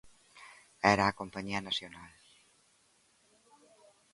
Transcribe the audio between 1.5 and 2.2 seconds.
nacional...